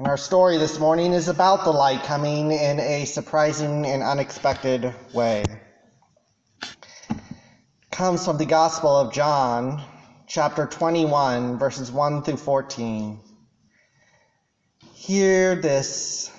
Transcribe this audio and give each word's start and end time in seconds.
And 0.00 0.08
our 0.08 0.16
story 0.16 0.56
this 0.56 0.78
morning 0.78 1.12
is 1.12 1.28
about 1.28 1.64
the 1.64 1.72
light 1.72 2.04
coming 2.04 2.52
in 2.52 2.80
a 2.80 3.04
surprising 3.04 3.84
and 3.84 4.02
unexpected 4.02 4.94
way. 5.12 5.44
It 6.62 7.18
comes 7.90 8.24
from 8.24 8.38
the 8.38 8.46
Gospel 8.46 8.96
of 8.96 9.12
John, 9.12 9.84
chapter 10.26 10.64
21, 10.64 11.58
verses 11.58 11.92
1 11.92 12.22
through 12.22 12.38
14. 12.38 13.20
Hear 14.94 15.54
this 15.56 16.32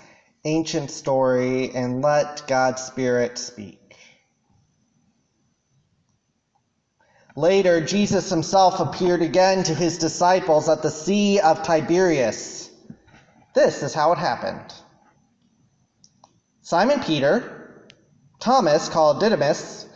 ancient 0.43 0.89
story 0.89 1.69
and 1.75 2.01
let 2.01 2.47
God's 2.47 2.81
Spirit 2.81 3.37
speak. 3.37 3.95
Later, 7.35 7.79
Jesus 7.79 8.27
himself 8.27 8.79
appeared 8.79 9.21
again 9.21 9.61
to 9.65 9.75
his 9.75 9.99
disciples 9.99 10.67
at 10.67 10.81
the 10.81 10.89
Sea 10.89 11.39
of 11.39 11.61
Tiberias. 11.61 12.60
This 13.53 13.83
is 13.83 13.93
how 13.93 14.11
it 14.13 14.17
happened 14.17 14.73
Simon 16.61 16.99
Peter, 17.01 17.87
Thomas 18.39 18.87
called 18.87 19.19
Didymus, 19.19 19.87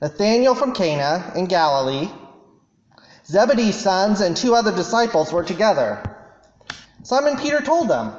Nathanael 0.00 0.54
from 0.54 0.72
Cana 0.72 1.32
in 1.34 1.46
Galilee, 1.46 2.08
Zebedee's 3.26 3.76
sons, 3.76 4.20
and 4.20 4.36
two 4.36 4.54
other 4.54 4.74
disciples 4.74 5.32
were 5.32 5.44
together. 5.44 6.02
Simon 7.02 7.36
Peter 7.36 7.60
told 7.60 7.88
them, 7.88 8.12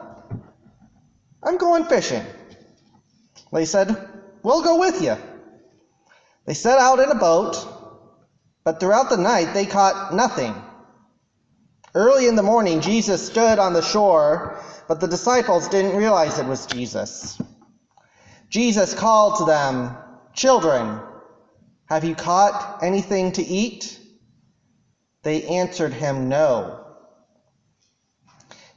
I'm 1.42 1.58
going 1.58 1.86
fishing. 1.86 2.24
They 3.52 3.66
said, 3.66 3.96
We'll 4.44 4.64
go 4.64 4.80
with 4.80 5.02
you. 5.02 5.16
They 6.46 6.54
set 6.54 6.80
out 6.80 7.00
in 7.00 7.10
a 7.10 7.16
boat, 7.16 7.66
but 8.64 8.80
throughout 8.80 9.10
the 9.10 9.18
night 9.18 9.54
they 9.54 9.66
caught 9.66 10.14
nothing. 10.14 10.54
Early 11.96 12.28
in 12.28 12.36
the 12.36 12.44
morning, 12.44 12.82
Jesus 12.82 13.26
stood 13.26 13.60
on 13.60 13.74
the 13.74 13.82
shore, 13.82 14.60
but 14.94 15.00
the 15.00 15.08
disciples 15.08 15.68
didn't 15.70 15.96
realize 15.98 16.38
it 16.38 16.46
was 16.46 16.68
Jesus. 16.68 17.42
Jesus 18.48 18.94
called 18.94 19.40
to 19.40 19.46
them, 19.46 19.98
Children, 20.36 21.00
have 21.88 22.04
you 22.04 22.14
caught 22.14 22.84
anything 22.84 23.32
to 23.32 23.42
eat? 23.42 24.00
They 25.24 25.46
answered 25.46 25.94
him, 25.94 26.30
No. 26.30 26.86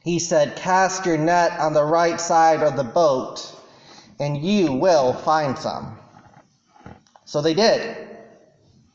He 0.04 0.18
said, 0.18 0.56
Cast 0.56 1.04
your 1.04 1.18
net 1.18 1.60
on 1.60 1.74
the 1.74 1.84
right 1.84 2.18
side 2.18 2.62
of 2.62 2.76
the 2.76 2.84
boat, 2.84 3.54
and 4.18 4.42
you 4.42 4.72
will 4.72 5.12
find 5.12 5.58
some. 5.58 5.98
So 7.26 7.42
they 7.42 7.52
did. 7.52 8.08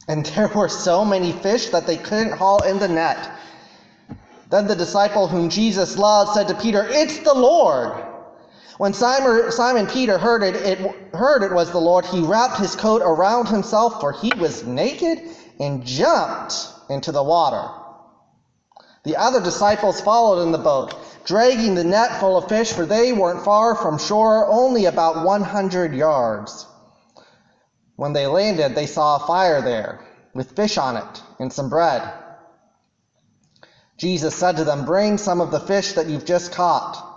And 0.07 0.25
there 0.35 0.47
were 0.47 0.69
so 0.69 1.05
many 1.05 1.33
fish 1.33 1.67
that 1.67 1.85
they 1.85 1.97
couldn't 1.97 2.35
haul 2.35 2.63
in 2.63 2.79
the 2.79 2.87
net. 2.87 3.29
Then 4.51 4.67
the 4.67 4.75
disciple 4.75 5.27
whom 5.27 5.49
Jesus 5.49 5.97
loved 5.97 6.33
said 6.33 6.49
to 6.49 6.53
Peter, 6.55 6.85
It's 6.87 7.19
the 7.19 7.33
Lord. 7.33 8.05
When 8.77 8.93
Simon, 8.93 9.49
Simon 9.51 9.87
Peter 9.87 10.17
heard 10.17 10.43
it, 10.43 10.55
it, 10.55 11.15
heard 11.15 11.43
it 11.43 11.53
was 11.53 11.71
the 11.71 11.79
Lord, 11.79 12.05
he 12.05 12.19
wrapped 12.19 12.57
his 12.57 12.75
coat 12.75 13.01
around 13.01 13.47
himself, 13.47 14.01
for 14.01 14.11
he 14.11 14.31
was 14.37 14.65
naked, 14.65 15.21
and 15.59 15.85
jumped 15.85 16.67
into 16.89 17.13
the 17.13 17.23
water. 17.23 17.69
The 19.03 19.15
other 19.15 19.41
disciples 19.41 20.01
followed 20.01 20.43
in 20.43 20.51
the 20.51 20.57
boat, 20.57 20.95
dragging 21.23 21.75
the 21.75 21.83
net 21.83 22.19
full 22.19 22.35
of 22.37 22.49
fish, 22.49 22.73
for 22.73 22.85
they 22.85 23.13
weren't 23.13 23.45
far 23.45 23.75
from 23.75 23.97
shore, 23.97 24.47
only 24.47 24.85
about 24.85 25.25
100 25.25 25.93
yards. 25.93 26.67
When 27.95 28.11
they 28.11 28.27
landed, 28.27 28.75
they 28.75 28.85
saw 28.85 29.15
a 29.15 29.27
fire 29.27 29.61
there, 29.61 30.01
with 30.33 30.55
fish 30.55 30.77
on 30.77 30.97
it 30.97 31.23
and 31.39 31.53
some 31.53 31.69
bread. 31.69 32.01
Jesus 34.01 34.33
said 34.33 34.57
to 34.57 34.63
them, 34.63 34.85
Bring 34.85 35.19
some 35.19 35.41
of 35.41 35.51
the 35.51 35.59
fish 35.59 35.93
that 35.93 36.07
you've 36.07 36.25
just 36.25 36.53
caught. 36.53 37.07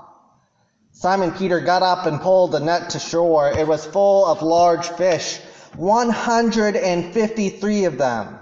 Simon 0.93 1.33
Peter 1.33 1.61
got 1.61 1.83
up 1.83 2.05
and 2.05 2.21
pulled 2.21 2.53
the 2.53 2.61
net 2.61 2.91
to 2.91 2.99
shore. 2.99 3.51
It 3.51 3.67
was 3.67 3.87
full 3.87 4.27
of 4.27 4.43
large 4.43 4.89
fish, 4.89 5.41
153 5.77 7.85
of 7.87 7.97
them. 7.97 8.39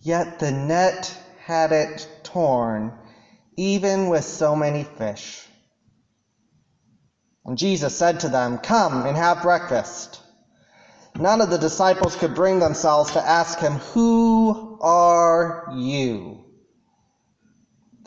Yet 0.00 0.38
the 0.38 0.50
net 0.50 1.14
had 1.44 1.72
it 1.72 2.08
torn, 2.22 2.94
even 3.58 4.08
with 4.08 4.24
so 4.24 4.56
many 4.56 4.84
fish. 4.84 5.46
And 7.44 7.58
Jesus 7.58 7.94
said 7.94 8.20
to 8.20 8.30
them, 8.30 8.56
Come 8.56 9.04
and 9.04 9.14
have 9.14 9.42
breakfast. 9.42 10.22
None 11.14 11.42
of 11.42 11.50
the 11.50 11.58
disciples 11.58 12.16
could 12.16 12.34
bring 12.34 12.60
themselves 12.60 13.12
to 13.12 13.20
ask 13.20 13.58
him, 13.58 13.74
Who 13.74 14.78
are 14.80 15.70
you? 15.76 16.46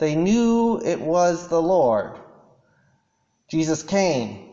They 0.02 0.16
knew 0.16 0.80
it 0.84 1.00
was 1.00 1.46
the 1.46 1.62
Lord. 1.62 2.18
Jesus 3.46 3.84
came, 3.84 4.48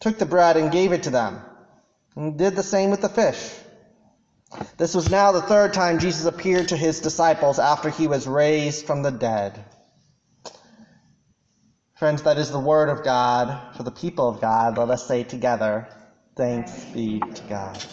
took 0.00 0.18
the 0.18 0.26
bread, 0.26 0.56
and 0.56 0.72
gave 0.72 0.90
it 0.90 1.04
to 1.04 1.10
them, 1.10 1.40
and 2.16 2.36
did 2.36 2.56
the 2.56 2.64
same 2.64 2.90
with 2.90 3.00
the 3.00 3.08
fish. 3.08 3.54
This 4.78 4.92
was 4.92 5.08
now 5.08 5.30
the 5.30 5.40
third 5.40 5.72
time 5.72 6.00
Jesus 6.00 6.24
appeared 6.24 6.70
to 6.70 6.76
his 6.76 6.98
disciples 6.98 7.60
after 7.60 7.90
he 7.90 8.08
was 8.08 8.26
raised 8.26 8.84
from 8.84 9.04
the 9.04 9.12
dead. 9.12 9.64
Friends, 11.94 12.24
that 12.24 12.38
is 12.38 12.50
the 12.50 12.58
word 12.58 12.88
of 12.88 13.04
God 13.04 13.76
for 13.76 13.84
the 13.84 13.92
people 13.92 14.28
of 14.28 14.40
God. 14.40 14.78
Let 14.78 14.90
us 14.90 15.06
say 15.06 15.22
together, 15.22 15.86
Thanks 16.34 16.86
be 16.86 17.20
to 17.20 17.42
God. 17.48 17.84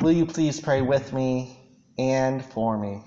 Will 0.00 0.12
you 0.12 0.24
please 0.24 0.58
pray 0.58 0.80
with 0.80 1.12
me 1.12 1.60
and 1.98 2.42
for 2.42 2.78
me? 2.78 3.02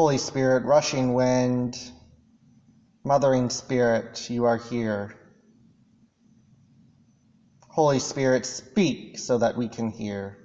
Holy 0.00 0.16
Spirit, 0.16 0.64
rushing 0.64 1.12
wind, 1.12 1.78
mothering 3.04 3.50
spirit, 3.50 4.30
you 4.30 4.46
are 4.46 4.56
here. 4.56 5.14
Holy 7.68 7.98
Spirit, 7.98 8.46
speak 8.46 9.18
so 9.18 9.36
that 9.36 9.58
we 9.58 9.68
can 9.68 9.90
hear. 9.90 10.38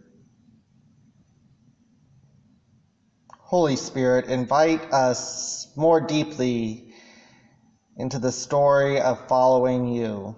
Holy 3.40 3.78
Spirit, 3.78 4.26
invite 4.26 4.92
us 4.92 5.72
more 5.78 6.02
deeply 6.02 6.94
into 7.96 8.20
the 8.20 8.34
story 8.34 9.00
of 9.00 9.26
following 9.30 9.88
you. 9.88 10.36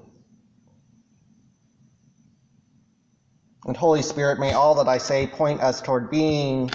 And 3.65 3.75
Holy 3.75 4.03
Spirit, 4.03 4.37
may 4.37 4.53
all 4.53 4.75
that 4.75 4.87
I 4.87 4.99
say 4.99 5.25
point 5.25 5.59
us 5.59 5.81
toward 5.81 6.11
being 6.11 6.69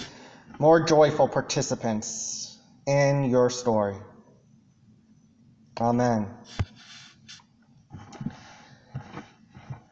more 0.62 0.80
joyful 0.80 1.26
participants 1.26 2.56
in 2.86 3.24
your 3.24 3.50
story. 3.50 3.96
Amen. 5.80 6.28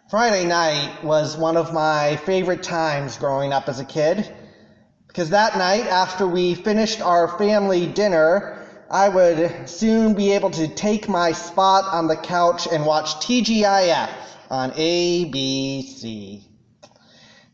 Friday 0.09 0.47
night 0.47 1.03
was 1.03 1.37
one 1.37 1.57
of 1.57 1.75
my 1.75 2.15
favorite 2.25 2.63
times 2.63 3.19
growing 3.19 3.53
up 3.53 3.69
as 3.69 3.81
a 3.81 3.85
kid 3.85 4.33
because 5.09 5.31
that 5.31 5.59
night, 5.59 5.89
after 5.89 6.25
we 6.25 6.55
finished 6.55 7.01
our 7.01 7.37
family 7.37 7.89
dinner, 7.89 8.65
I 8.89 9.09
would 9.09 9.69
soon 9.69 10.15
be 10.15 10.31
able 10.35 10.51
to 10.51 10.69
take 10.69 11.09
my 11.09 11.33
spot 11.33 11.93
on 11.93 12.07
the 12.07 12.15
couch 12.15 12.69
and 12.71 12.87
watch 12.87 13.17
TGIF 13.17 14.11
on 14.49 14.71
ABC. 14.71 16.50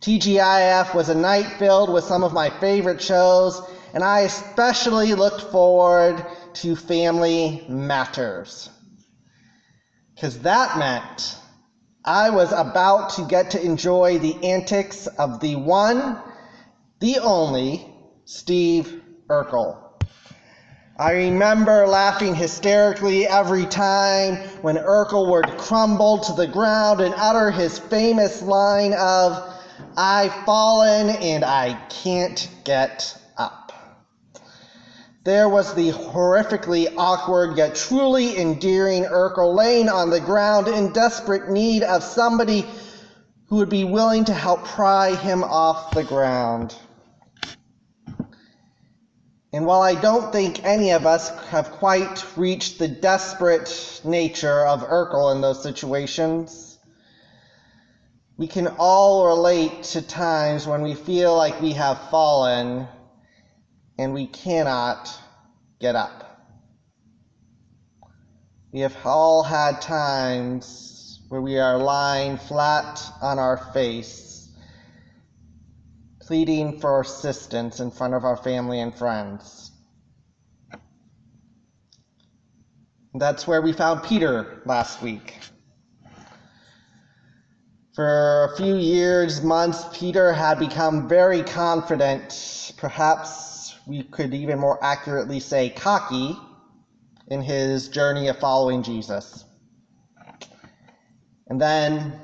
TGIF 0.00 0.94
was 0.94 1.08
a 1.08 1.14
night 1.14 1.46
filled 1.58 1.92
with 1.92 2.04
some 2.04 2.22
of 2.22 2.32
my 2.32 2.50
favorite 2.50 3.00
shows, 3.00 3.60
and 3.94 4.04
I 4.04 4.20
especially 4.20 5.14
looked 5.14 5.40
forward 5.40 6.24
to 6.54 6.76
Family 6.76 7.64
Matters. 7.68 8.68
Because 10.14 10.40
that 10.40 10.78
meant 10.78 11.38
I 12.04 12.30
was 12.30 12.52
about 12.52 13.10
to 13.10 13.22
get 13.22 13.50
to 13.50 13.62
enjoy 13.62 14.18
the 14.18 14.44
antics 14.44 15.06
of 15.06 15.40
the 15.40 15.56
one, 15.56 16.18
the 17.00 17.18
only, 17.18 17.86
Steve 18.24 19.02
Urkel. 19.28 19.76
I 20.98 21.12
remember 21.12 21.86
laughing 21.86 22.34
hysterically 22.34 23.26
every 23.26 23.66
time 23.66 24.36
when 24.62 24.76
Urkel 24.76 25.30
would 25.30 25.58
crumble 25.58 26.18
to 26.20 26.32
the 26.32 26.46
ground 26.46 27.00
and 27.00 27.14
utter 27.16 27.50
his 27.50 27.78
famous 27.78 28.40
line 28.40 28.94
of, 28.94 29.55
I've 29.96 30.32
fallen 30.44 31.10
and 31.10 31.44
I 31.44 31.74
can't 31.88 32.48
get 32.64 33.18
up. 33.36 33.72
There 35.24 35.48
was 35.48 35.74
the 35.74 35.90
horrifically 35.90 36.92
awkward 36.96 37.56
yet 37.56 37.74
truly 37.74 38.38
endearing 38.38 39.04
Urkel 39.04 39.54
laying 39.54 39.88
on 39.88 40.10
the 40.10 40.20
ground 40.20 40.68
in 40.68 40.92
desperate 40.92 41.50
need 41.50 41.82
of 41.82 42.02
somebody 42.02 42.64
who 43.48 43.56
would 43.56 43.68
be 43.68 43.84
willing 43.84 44.24
to 44.26 44.34
help 44.34 44.64
pry 44.64 45.14
him 45.14 45.44
off 45.44 45.92
the 45.92 46.04
ground. 46.04 46.74
And 49.52 49.64
while 49.64 49.82
I 49.82 49.94
don't 49.94 50.32
think 50.32 50.64
any 50.64 50.90
of 50.90 51.06
us 51.06 51.30
have 51.46 51.70
quite 51.70 52.24
reached 52.36 52.78
the 52.78 52.88
desperate 52.88 54.00
nature 54.04 54.66
of 54.66 54.82
Urkel 54.82 55.34
in 55.34 55.40
those 55.40 55.62
situations, 55.62 56.65
we 58.36 58.46
can 58.46 58.68
all 58.78 59.26
relate 59.26 59.82
to 59.82 60.02
times 60.02 60.66
when 60.66 60.82
we 60.82 60.94
feel 60.94 61.34
like 61.34 61.60
we 61.60 61.72
have 61.72 61.98
fallen 62.10 62.86
and 63.98 64.12
we 64.12 64.26
cannot 64.26 65.10
get 65.80 65.96
up. 65.96 66.22
We 68.72 68.80
have 68.80 68.96
all 69.06 69.42
had 69.42 69.80
times 69.80 71.20
where 71.28 71.40
we 71.40 71.58
are 71.58 71.78
lying 71.78 72.36
flat 72.36 73.02
on 73.22 73.38
our 73.38 73.56
face, 73.72 74.50
pleading 76.20 76.78
for 76.78 77.00
assistance 77.00 77.80
in 77.80 77.90
front 77.90 78.12
of 78.12 78.24
our 78.24 78.36
family 78.36 78.80
and 78.80 78.94
friends. 78.94 79.70
That's 83.14 83.46
where 83.46 83.62
we 83.62 83.72
found 83.72 84.02
Peter 84.02 84.60
last 84.66 85.00
week. 85.00 85.38
For 87.96 88.50
a 88.52 88.56
few 88.58 88.76
years, 88.76 89.40
months, 89.40 89.82
Peter 89.90 90.30
had 90.30 90.58
become 90.58 91.08
very 91.08 91.42
confident, 91.42 92.74
perhaps 92.76 93.74
we 93.86 94.02
could 94.02 94.34
even 94.34 94.58
more 94.58 94.78
accurately 94.84 95.40
say 95.40 95.70
cocky, 95.70 96.36
in 97.28 97.40
his 97.40 97.88
journey 97.88 98.28
of 98.28 98.38
following 98.38 98.82
Jesus. 98.82 99.46
And 101.46 101.58
then, 101.58 102.20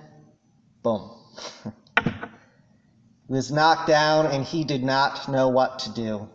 boom. 0.83 1.11
he 2.05 2.13
was 3.29 3.51
knocked 3.51 3.89
down 3.89 4.27
and 4.27 4.45
he 4.45 4.65
did 4.65 4.85
not 4.85 5.27
know 5.27 5.49
what 5.49 5.79
to 5.79 5.95
do. 5.95 6.29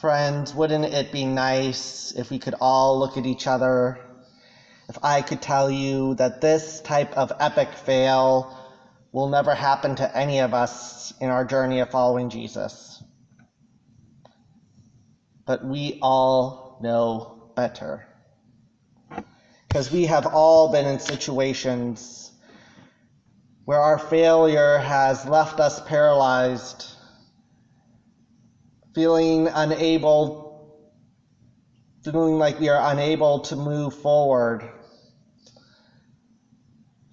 Friends, 0.00 0.54
wouldn't 0.54 0.86
it 0.86 1.12
be 1.12 1.26
nice 1.26 2.12
if 2.12 2.30
we 2.30 2.38
could 2.38 2.54
all 2.58 2.98
look 2.98 3.18
at 3.18 3.26
each 3.26 3.46
other? 3.46 4.00
If 4.88 4.98
I 5.02 5.22
could 5.22 5.42
tell 5.42 5.70
you 5.70 6.14
that 6.14 6.40
this 6.40 6.80
type 6.80 7.16
of 7.16 7.32
epic 7.40 7.72
fail 7.72 8.56
will 9.12 9.28
never 9.28 9.54
happen 9.54 9.96
to 9.96 10.16
any 10.16 10.40
of 10.40 10.54
us 10.54 11.12
in 11.20 11.30
our 11.30 11.44
journey 11.44 11.80
of 11.80 11.90
following 11.90 12.30
Jesus. 12.30 13.02
But 15.44 15.64
we 15.64 15.98
all 16.02 16.78
know 16.80 17.50
better. 17.56 18.06
Because 19.68 19.90
we 19.90 20.06
have 20.06 20.26
all 20.26 20.70
been 20.70 20.86
in 20.86 20.98
situations 20.98 22.30
where 23.64 23.80
our 23.80 23.98
failure 23.98 24.78
has 24.78 25.26
left 25.26 25.58
us 25.60 25.80
paralyzed 25.80 26.96
feeling 28.96 29.46
unable, 29.48 30.72
feeling 32.02 32.38
like 32.38 32.58
we 32.58 32.70
are 32.70 32.90
unable 32.92 33.40
to 33.40 33.54
move 33.54 33.92
forward. 33.92 34.66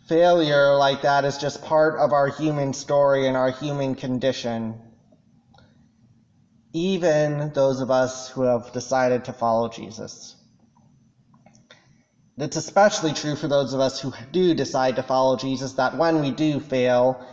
Failure 0.08 0.76
like 0.76 1.04
that 1.04 1.24
is 1.24 1.38
just 1.38 1.64
part 1.64 1.98
of 1.98 2.12
our 2.12 2.28
human 2.28 2.74
story 2.74 3.26
and 3.26 3.38
our 3.38 3.52
human 3.52 3.96
condition. 3.96 4.82
Even 6.74 7.54
those 7.54 7.80
of 7.80 7.90
us 7.90 8.28
who 8.28 8.42
have 8.42 8.74
decided 8.74 9.26
to 9.26 9.34
follow 9.34 9.70
Jesus. 9.70 10.36
It's 12.38 12.58
especially 12.58 13.14
true 13.14 13.38
for 13.38 13.48
those 13.48 13.74
of 13.74 13.80
us 13.80 14.02
who 14.02 14.12
do 14.34 14.54
decide 14.54 14.98
to 14.98 15.04
follow 15.04 15.38
Jesus 15.38 15.74
that 15.74 15.98
when 15.98 16.20
we 16.20 16.32
do 16.32 16.60
fail, 16.60 17.26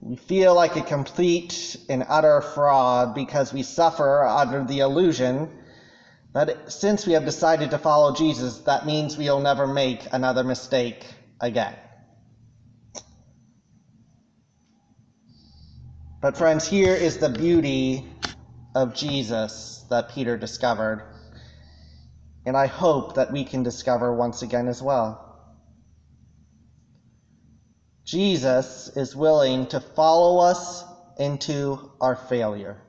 we 0.00 0.14
feel 0.14 0.54
like 0.54 0.76
a 0.76 0.82
complete 0.82 1.76
and 1.88 2.04
utter 2.08 2.40
fraud 2.40 3.16
because 3.16 3.52
we 3.52 3.64
suffer 3.64 4.22
under 4.24 4.62
the 4.62 4.80
illusion 4.80 5.50
that 6.34 6.70
since 6.70 7.04
we 7.04 7.14
have 7.14 7.24
decided 7.24 7.70
to 7.70 7.78
follow 7.78 8.14
Jesus, 8.14 8.58
that 8.58 8.86
means 8.86 9.16
we'll 9.16 9.40
never 9.40 9.66
make 9.66 10.06
another 10.12 10.44
mistake 10.44 11.04
again. 11.40 11.74
But, 16.22 16.36
friends, 16.36 16.68
here 16.68 16.94
is 16.94 17.18
the 17.18 17.28
beauty 17.28 18.06
of 18.76 18.94
Jesus 18.94 19.84
that 19.90 20.10
Peter 20.10 20.38
discovered. 20.38 21.02
And 22.46 22.56
I 22.56 22.68
hope 22.68 23.16
that 23.16 23.32
we 23.32 23.42
can 23.42 23.64
discover 23.64 24.14
once 24.14 24.42
again 24.42 24.68
as 24.68 24.80
well. 24.80 25.18
Jesus 28.04 28.88
is 28.96 29.16
willing 29.16 29.66
to 29.66 29.80
follow 29.80 30.38
us 30.38 30.84
into 31.18 31.90
our 32.00 32.14
failure. 32.14 32.80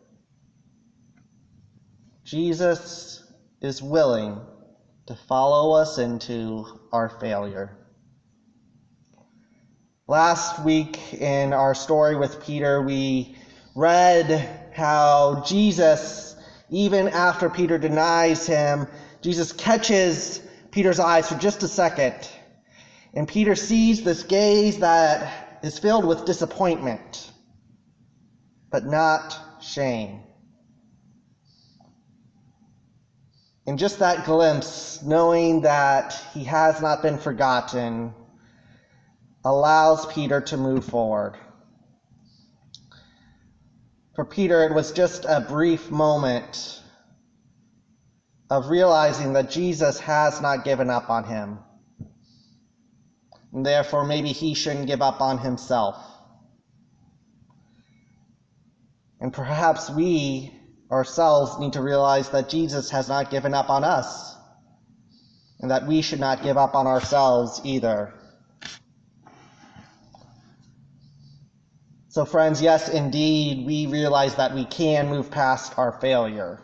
Jesus 2.23 3.23
is 3.61 3.81
willing 3.81 4.39
to 5.07 5.15
follow 5.15 5.73
us 5.73 5.97
into 5.97 6.65
our 6.91 7.09
failure. 7.09 7.82
Last 10.07 10.63
week 10.63 11.13
in 11.13 11.53
our 11.53 11.73
story 11.73 12.15
with 12.15 12.43
Peter, 12.43 12.81
we 12.81 13.35
read 13.75 14.71
how 14.73 15.43
Jesus, 15.45 16.35
even 16.69 17.07
after 17.07 17.49
Peter 17.49 17.77
denies 17.77 18.45
him, 18.45 18.87
Jesus 19.21 19.51
catches 19.51 20.41
Peter's 20.71 20.99
eyes 20.99 21.29
for 21.29 21.35
just 21.35 21.63
a 21.63 21.67
second 21.67 22.15
and 23.13 23.27
Peter 23.27 23.55
sees 23.55 24.03
this 24.03 24.23
gaze 24.23 24.79
that 24.79 25.59
is 25.61 25.77
filled 25.77 26.05
with 26.05 26.25
disappointment, 26.25 27.31
but 28.71 28.85
not 28.85 29.39
shame. 29.61 30.21
And 33.67 33.77
just 33.77 33.99
that 33.99 34.25
glimpse, 34.25 35.01
knowing 35.03 35.61
that 35.61 36.19
he 36.33 36.43
has 36.45 36.81
not 36.81 37.01
been 37.01 37.17
forgotten, 37.17 38.13
allows 39.45 40.05
Peter 40.05 40.41
to 40.41 40.57
move 40.57 40.85
forward. 40.85 41.35
For 44.15 44.25
Peter, 44.25 44.63
it 44.63 44.73
was 44.73 44.91
just 44.91 45.25
a 45.25 45.41
brief 45.41 45.89
moment 45.89 46.81
of 48.49 48.69
realizing 48.69 49.33
that 49.33 49.49
Jesus 49.49 49.99
has 49.99 50.39
not 50.39 50.63
given 50.63 50.89
up 50.89 51.09
on 51.09 51.23
him. 51.23 51.59
And 53.51 53.65
therefore, 53.65 54.05
maybe 54.05 54.29
he 54.29 54.53
shouldn't 54.53 54.87
give 54.87 55.01
up 55.01 55.21
on 55.21 55.39
himself. 55.39 55.97
And 59.19 59.33
perhaps 59.33 59.89
we 59.89 60.53
ourselves 60.91 61.57
need 61.59 61.73
to 61.73 61.81
realize 61.81 62.29
that 62.29 62.49
Jesus 62.49 62.91
has 62.91 63.09
not 63.09 63.31
given 63.31 63.53
up 63.53 63.69
on 63.69 63.83
us, 63.83 64.35
and 65.59 65.71
that 65.71 65.87
we 65.87 66.01
should 66.01 66.19
not 66.19 66.43
give 66.43 66.57
up 66.57 66.75
on 66.75 66.85
ourselves 66.85 67.61
either. 67.63 68.13
So, 72.13 72.25
friends, 72.25 72.61
yes, 72.61 72.89
indeed, 72.89 73.65
we 73.65 73.87
realize 73.87 74.35
that 74.35 74.53
we 74.53 74.65
can 74.65 75.09
move 75.09 75.31
past 75.31 75.79
our 75.79 75.93
failure. 75.93 76.61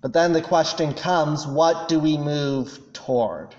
But 0.00 0.12
then 0.12 0.32
the 0.32 0.42
question 0.42 0.92
comes 0.92 1.46
what 1.46 1.86
do 1.86 2.00
we 2.00 2.18
move 2.18 2.80
toward? 2.92 3.54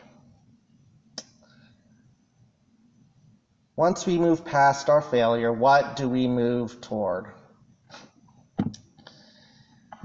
Once 3.77 4.05
we 4.05 4.17
move 4.17 4.43
past 4.43 4.89
our 4.89 5.01
failure, 5.01 5.53
what 5.53 5.95
do 5.95 6.09
we 6.09 6.27
move 6.27 6.81
toward? 6.81 7.27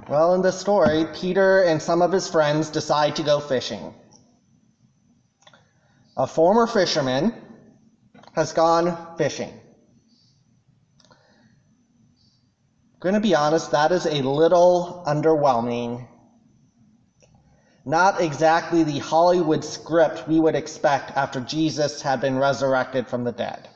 Well, 0.09 0.35
in 0.35 0.43
this 0.43 0.57
story, 0.57 1.05
Peter 1.13 1.65
and 1.65 1.83
some 1.83 2.01
of 2.01 2.13
his 2.13 2.29
friends 2.29 2.71
decide 2.71 3.17
to 3.17 3.25
go 3.25 3.41
fishing. 3.41 3.93
A 6.17 6.29
former 6.29 6.69
fisherman 6.69 7.35
has 8.37 8.53
gone 8.53 9.17
fishing. 9.19 9.53
I'm 12.92 12.92
going 13.03 13.15
to 13.15 13.21
be 13.21 13.35
honest, 13.35 13.73
that 13.73 13.91
is 13.91 14.07
a 14.07 14.23
little 14.23 15.03
underwhelming. 15.07 16.07
Not 17.85 18.21
exactly 18.21 18.85
the 18.85 19.01
Hollywood 19.01 19.65
script 19.65 20.29
we 20.29 20.39
would 20.39 20.55
expect 20.55 21.11
after 21.17 21.41
Jesus 21.41 22.01
had 22.01 22.21
been 22.21 22.39
resurrected 22.39 23.09
from 23.09 23.25
the 23.25 23.33
dead. 23.33 23.69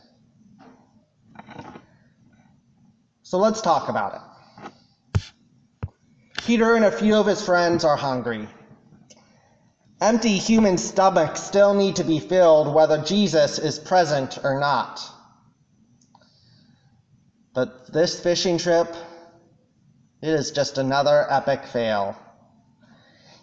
So 3.22 3.38
let's 3.38 3.60
talk 3.60 3.88
about 3.88 4.14
it. 4.14 5.22
Peter 6.44 6.76
and 6.76 6.84
a 6.84 6.92
few 6.92 7.16
of 7.16 7.26
his 7.26 7.44
friends 7.44 7.84
are 7.84 7.96
hungry. 7.96 8.46
Empty 10.00 10.36
human 10.36 10.78
stomachs 10.78 11.42
still 11.42 11.74
need 11.74 11.96
to 11.96 12.04
be 12.04 12.20
filled 12.20 12.72
whether 12.72 13.02
Jesus 13.02 13.58
is 13.58 13.80
present 13.80 14.38
or 14.44 14.60
not. 14.60 15.02
But 17.52 17.92
this 17.92 18.20
fishing 18.20 18.58
trip, 18.58 18.94
it 20.26 20.34
is 20.34 20.50
just 20.50 20.78
another 20.78 21.26
epic 21.30 21.64
fail. 21.64 22.16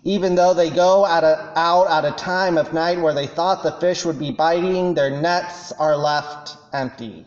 Even 0.03 0.35
though 0.35 0.53
they 0.53 0.69
go 0.69 1.05
a, 1.05 1.53
out 1.55 1.87
at 1.87 2.03
a 2.03 2.15
time 2.17 2.57
of 2.57 2.73
night 2.73 2.99
where 2.99 3.13
they 3.13 3.27
thought 3.27 3.63
the 3.63 3.71
fish 3.71 4.03
would 4.03 4.19
be 4.19 4.31
biting, 4.31 4.93
their 4.93 5.09
nets 5.09 5.71
are 5.71 5.95
left 5.95 6.57
empty. 6.73 7.25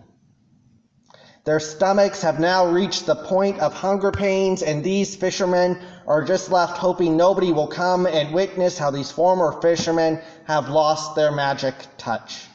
Their 1.45 1.61
stomachs 1.61 2.21
have 2.23 2.39
now 2.39 2.67
reached 2.67 3.07
the 3.07 3.15
point 3.15 3.61
of 3.61 3.73
hunger 3.73 4.11
pains, 4.11 4.63
and 4.63 4.85
these 4.85 5.17
fishermen 5.17 5.79
are 6.07 6.25
just 6.25 6.51
left 6.51 6.77
hoping 6.77 7.17
nobody 7.17 7.53
will 7.53 7.69
come 7.69 8.05
and 8.05 8.35
witness 8.35 8.77
how 8.77 8.91
these 8.91 9.11
former 9.11 9.53
fishermen 9.63 10.21
have 10.45 10.69
lost 10.69 11.15
their 11.15 11.33
magic 11.33 11.75
touch. 11.97 12.49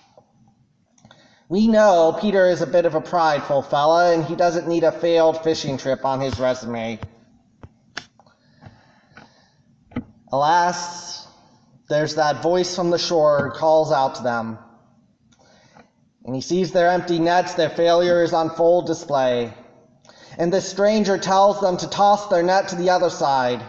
We 1.52 1.68
know 1.68 2.18
Peter 2.18 2.48
is 2.48 2.62
a 2.62 2.66
bit 2.66 2.86
of 2.86 2.96
a 2.96 3.02
prideful 3.02 3.62
fella 3.62 4.14
and 4.14 4.24
he 4.24 4.38
doesn't 4.38 4.70
need 4.70 4.86
a 4.86 4.92
failed 4.94 5.44
fishing 5.44 5.78
trip 5.78 6.06
on 6.06 6.22
his 6.22 6.40
resume. 6.40 6.98
Alas, 10.32 11.28
there's 11.90 12.16
that 12.16 12.42
voice 12.42 12.74
from 12.74 12.90
the 12.90 12.98
shore 12.98 13.52
calls 13.52 13.92
out 13.92 14.16
to 14.16 14.24
them. 14.24 14.60
And 16.24 16.34
he 16.34 16.40
sees 16.40 16.72
their 16.72 16.88
empty 16.88 17.20
nets, 17.20 17.56
their 17.56 17.70
failure 17.70 18.24
is 18.24 18.32
on 18.32 18.52
full 18.52 18.84
display. 18.84 19.54
And 20.38 20.54
the 20.54 20.62
stranger 20.62 21.18
tells 21.18 21.60
them 21.60 21.76
to 21.76 21.90
toss 21.90 22.28
their 22.28 22.44
net 22.44 22.70
to 22.70 22.78
the 22.78 22.92
other 22.92 23.10
side. 23.10 23.62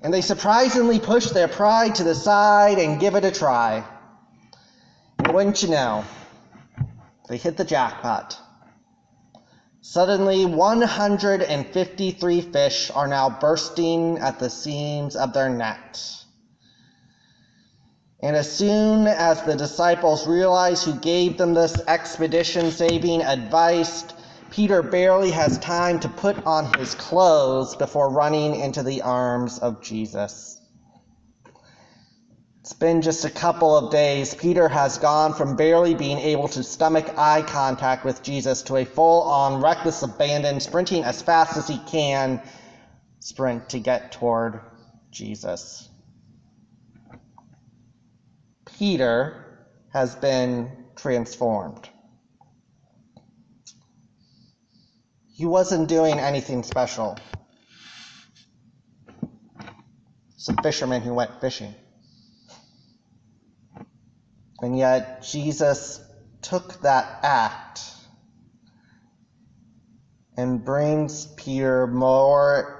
And 0.00 0.14
they 0.14 0.22
surprisingly 0.22 0.98
push 0.98 1.26
their 1.26 1.46
pride 1.46 1.96
to 1.96 2.04
the 2.04 2.14
side 2.14 2.78
and 2.78 2.98
give 2.98 3.16
it 3.16 3.24
a 3.26 3.30
try. 3.30 3.84
And 5.18 5.34
wouldn't 5.34 5.62
you 5.62 5.68
know, 5.68 6.02
they 7.28 7.36
hit 7.36 7.56
the 7.56 7.64
jackpot. 7.64 8.38
Suddenly, 9.80 10.46
153 10.46 12.40
fish 12.40 12.90
are 12.94 13.06
now 13.06 13.30
bursting 13.30 14.18
at 14.18 14.38
the 14.38 14.50
seams 14.50 15.14
of 15.14 15.32
their 15.32 15.48
net. 15.48 16.24
And 18.20 18.34
as 18.34 18.50
soon 18.50 19.06
as 19.06 19.42
the 19.42 19.54
disciples 19.54 20.26
realize 20.26 20.82
who 20.82 20.94
gave 20.94 21.38
them 21.38 21.54
this 21.54 21.80
expedition 21.86 22.72
saving 22.72 23.22
advice, 23.22 24.04
Peter 24.50 24.82
barely 24.82 25.30
has 25.30 25.58
time 25.58 26.00
to 26.00 26.08
put 26.08 26.44
on 26.46 26.72
his 26.78 26.94
clothes 26.94 27.76
before 27.76 28.10
running 28.10 28.58
into 28.58 28.82
the 28.82 29.02
arms 29.02 29.58
of 29.58 29.82
Jesus. 29.82 30.60
It's 32.66 32.72
been 32.72 33.00
just 33.00 33.24
a 33.24 33.30
couple 33.30 33.76
of 33.76 33.92
days. 33.92 34.34
Peter 34.34 34.68
has 34.68 34.98
gone 34.98 35.34
from 35.34 35.54
barely 35.54 35.94
being 35.94 36.18
able 36.18 36.48
to 36.48 36.64
stomach 36.64 37.16
eye 37.16 37.42
contact 37.42 38.04
with 38.04 38.24
Jesus 38.24 38.62
to 38.62 38.74
a 38.74 38.84
full 38.84 39.22
on 39.22 39.62
reckless 39.62 40.02
abandon, 40.02 40.58
sprinting 40.58 41.04
as 41.04 41.22
fast 41.22 41.56
as 41.56 41.68
he 41.68 41.78
can 41.86 42.42
sprint 43.20 43.68
to 43.68 43.78
get 43.78 44.10
toward 44.10 44.62
Jesus. 45.12 45.88
Peter 48.76 49.68
has 49.92 50.16
been 50.16 50.68
transformed. 50.96 51.88
He 55.36 55.46
wasn't 55.46 55.88
doing 55.88 56.18
anything 56.18 56.64
special. 56.64 57.16
He's 60.34 60.48
a 60.48 60.62
fisherman 60.64 61.02
who 61.02 61.14
went 61.14 61.40
fishing. 61.40 61.72
And 64.60 64.76
yet, 64.76 65.22
Jesus 65.22 66.00
took 66.42 66.80
that 66.82 67.20
act 67.22 67.82
and 70.36 70.64
brings 70.64 71.26
Peter 71.36 71.86
more 71.86 72.76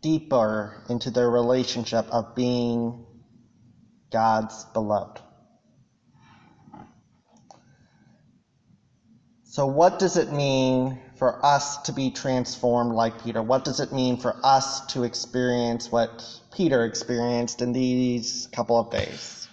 deeper 0.00 0.82
into 0.88 1.10
their 1.10 1.30
relationship 1.30 2.06
of 2.10 2.34
being 2.34 3.06
God's 4.10 4.64
beloved. 4.74 5.20
So, 9.44 9.66
what 9.66 9.98
does 9.98 10.16
it 10.16 10.32
mean 10.32 10.98
for 11.16 11.44
us 11.44 11.76
to 11.82 11.92
be 11.92 12.10
transformed 12.10 12.92
like 12.92 13.22
Peter? 13.22 13.42
What 13.42 13.64
does 13.64 13.80
it 13.80 13.92
mean 13.92 14.16
for 14.16 14.34
us 14.42 14.86
to 14.88 15.04
experience 15.04 15.92
what 15.92 16.24
Peter 16.54 16.84
experienced 16.84 17.60
in 17.60 17.72
these 17.72 18.48
couple 18.52 18.78
of 18.78 18.90
days? 18.90 19.48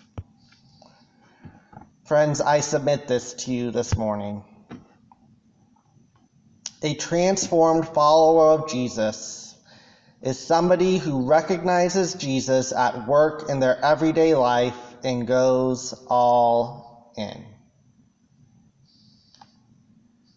Friends, 2.10 2.42
I 2.42 2.62
submit 2.62 3.08
this 3.08 3.34
to 3.34 3.52
you 3.54 3.70
this 3.70 3.96
morning. 3.96 4.44
A 6.82 6.96
transformed 6.96 7.88
follower 7.88 8.46
of 8.46 8.68
Jesus 8.68 9.56
is 10.24 10.40
somebody 10.40 10.98
who 10.98 11.28
recognizes 11.28 12.16
Jesus 12.16 12.74
at 12.74 13.08
work 13.08 13.48
in 13.48 13.60
their 13.60 13.78
everyday 13.86 14.34
life 14.34 14.76
and 15.04 15.28
goes 15.28 15.94
all 16.08 17.14
in. 17.16 17.46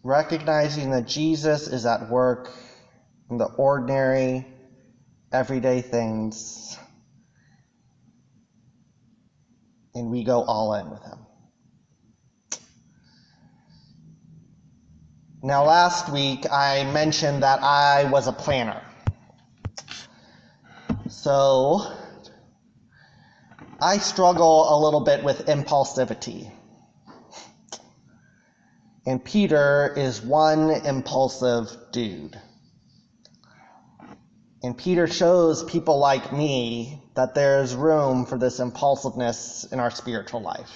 Recognizing 0.03 0.91
that 0.91 1.07
Jesus 1.07 1.67
is 1.67 1.87
at 1.87 2.07
work 2.07 2.51
in 3.31 3.39
the 3.39 3.45
ordinary, 3.45 4.45
everyday 5.31 5.81
things, 5.81 6.77
and 9.95 10.11
we 10.11 10.23
go 10.23 10.43
all 10.43 10.75
in 10.75 10.91
with 10.91 11.01
him. 11.01 11.17
Now, 15.45 15.65
last 15.65 16.09
week 16.09 16.49
I 16.49 16.89
mentioned 16.93 17.43
that 17.43 17.61
I 17.61 18.05
was 18.05 18.27
a 18.27 18.31
planner. 18.31 18.81
So, 21.09 21.85
I 23.81 23.97
struggle 23.97 24.73
a 24.73 24.77
little 24.81 25.01
bit 25.01 25.21
with 25.21 25.47
impulsivity. 25.47 26.49
And 29.05 29.21
Peter 29.21 29.93
is 29.97 30.21
one 30.21 30.69
impulsive 30.69 31.75
dude. 31.91 32.39
And 34.63 34.77
Peter 34.77 35.07
shows 35.07 35.61
people 35.61 35.99
like 35.99 36.31
me 36.31 37.03
that 37.15 37.35
there's 37.35 37.75
room 37.75 38.25
for 38.25 38.37
this 38.37 38.61
impulsiveness 38.61 39.65
in 39.69 39.81
our 39.81 39.91
spiritual 39.91 40.41
life. 40.41 40.71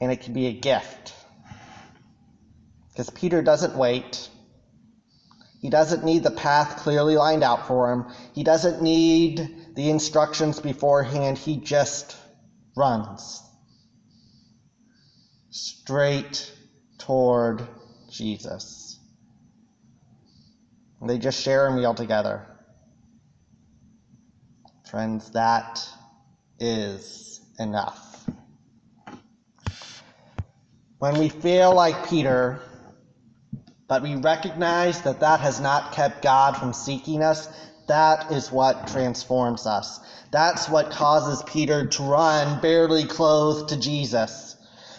And 0.00 0.10
it 0.10 0.22
can 0.22 0.32
be 0.32 0.46
a 0.46 0.52
gift. 0.52 1.14
Because 2.98 3.10
Peter 3.10 3.42
doesn't 3.42 3.76
wait. 3.76 4.28
He 5.60 5.70
doesn't 5.70 6.02
need 6.02 6.24
the 6.24 6.32
path 6.32 6.78
clearly 6.78 7.14
lined 7.14 7.44
out 7.44 7.68
for 7.68 7.92
him. 7.92 8.06
He 8.34 8.42
doesn't 8.42 8.82
need 8.82 9.76
the 9.76 9.88
instructions 9.88 10.58
beforehand. 10.58 11.38
He 11.38 11.58
just 11.58 12.16
runs 12.76 13.40
straight 15.50 16.52
toward 16.98 17.68
Jesus. 18.10 18.98
And 21.00 21.08
they 21.08 21.18
just 21.18 21.40
share 21.40 21.68
a 21.68 21.72
meal 21.72 21.94
together. 21.94 22.44
Friends, 24.90 25.30
that 25.30 25.88
is 26.58 27.40
enough. 27.60 28.28
When 30.98 31.16
we 31.16 31.28
feel 31.28 31.72
like 31.72 32.08
Peter, 32.08 32.60
but 33.88 34.02
we 34.02 34.14
recognize 34.16 35.00
that 35.02 35.20
that 35.20 35.40
has 35.40 35.60
not 35.60 35.92
kept 35.92 36.22
God 36.22 36.56
from 36.56 36.74
seeking 36.74 37.22
us. 37.22 37.48
That 37.86 38.30
is 38.30 38.52
what 38.52 38.86
transforms 38.88 39.66
us. 39.66 39.98
That's 40.30 40.68
what 40.68 40.90
causes 40.90 41.42
Peter 41.46 41.86
to 41.86 42.02
run 42.02 42.60
barely 42.60 43.06
clothed 43.06 43.70
to 43.70 43.78
Jesus. 43.78 44.56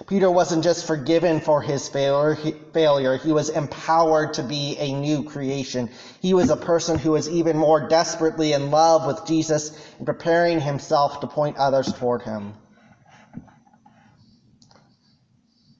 Peter 0.07 0.31
wasn't 0.31 0.63
just 0.63 0.87
forgiven 0.87 1.39
for 1.39 1.61
his 1.61 1.87
failure, 1.87 2.33
he, 2.33 2.51
failure, 2.73 3.17
he 3.17 3.31
was 3.31 3.49
empowered 3.49 4.33
to 4.33 4.43
be 4.43 4.75
a 4.79 4.91
new 4.93 5.21
creation. 5.23 5.89
He 6.19 6.33
was 6.33 6.49
a 6.49 6.55
person 6.55 6.97
who 6.97 7.11
was 7.11 7.29
even 7.29 7.57
more 7.57 7.87
desperately 7.87 8.53
in 8.53 8.71
love 8.71 9.05
with 9.05 9.25
Jesus 9.27 9.77
and 9.97 10.05
preparing 10.07 10.59
himself 10.59 11.19
to 11.19 11.27
point 11.27 11.57
others 11.57 11.93
toward 11.93 12.23
him. 12.23 12.55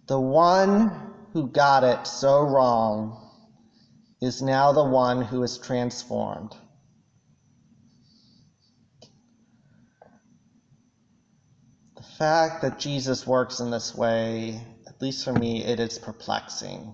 The 0.08 0.20
one 0.20 1.09
who 1.34 1.48
got 1.48 1.84
it 1.84 2.08
so 2.08 2.42
wrong 2.42 3.30
is 4.22 4.42
now 4.42 4.72
the 4.72 4.84
one 4.84 5.22
who 5.22 5.44
is 5.44 5.58
transformed. 5.58 6.56
The 11.96 12.04
fact 12.04 12.64
that 12.64 12.80
Jesus 12.80 13.26
works 13.28 13.60
in 13.60 13.70
this 13.70 13.96
way, 13.96 14.62
at 14.88 15.02
least 15.02 15.24
for 15.24 15.34
me, 15.34 15.64
it 15.64 15.80
is 15.80 16.00
perplexing. 16.00 16.94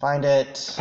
Find 0.00 0.24
it 0.24 0.78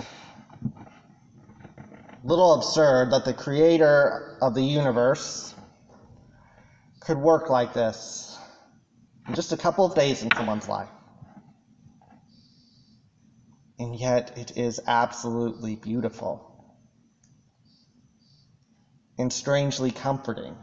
a 0.68 2.28
little 2.28 2.56
absurd 2.56 3.12
that 3.12 3.24
the 3.24 3.34
creator 3.34 4.38
of 4.42 4.56
the 4.56 4.64
universe 4.64 5.54
could 7.00 7.18
work 7.18 7.50
like 7.50 7.74
this 7.74 8.38
in 9.28 9.36
just 9.36 9.54
a 9.54 9.58
couple 9.58 9.86
of 9.86 9.96
days 9.96 10.22
in 10.24 10.30
someone's 10.36 10.68
life 10.68 10.90
and 13.80 13.96
yet 13.96 14.38
it 14.38 14.58
is 14.58 14.82
absolutely 14.88 15.76
beautiful 15.76 16.66
and 19.20 19.34
strangely 19.34 19.92
comforting. 19.92 20.56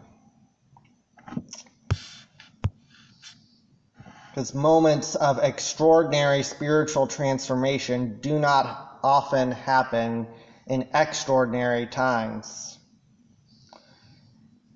Because 4.31 4.54
moments 4.54 5.14
of 5.16 5.38
extraordinary 5.40 6.42
spiritual 6.42 7.07
transformation 7.07 8.19
do 8.21 8.38
not 8.38 9.00
often 9.04 9.52
happen 9.52 10.28
in 10.66 10.88
extraordinary 10.95 11.87
times. 11.87 12.78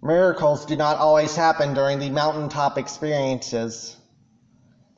Miracles 0.03 0.67
do 0.67 0.77
not 0.77 0.99
always 0.99 1.37
happen 1.37 1.75
during 1.75 1.99
the 2.01 2.11
mountaintop 2.11 2.79
experiences 2.79 3.97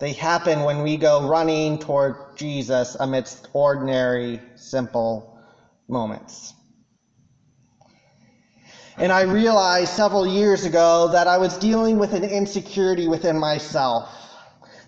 They 0.01 0.13
happen 0.13 0.65
when 0.65 0.83
we 0.83 0.99
go 0.99 1.29
running 1.29 1.79
toward 1.79 2.28
Jesus 2.39 2.97
amidst 2.99 3.49
ordinary, 3.53 4.41
simple 4.55 5.39
moments. 5.89 6.55
And 8.97 9.13
I 9.13 9.23
realized 9.23 9.93
several 9.93 10.27
years 10.27 10.65
ago 10.65 11.09
that 11.13 11.27
I 11.27 11.39
was 11.39 11.57
dealing 11.59 11.99
with 11.99 12.15
an 12.15 12.25
insecurity 12.25 13.07
within 13.09 13.39
myself, 13.39 14.09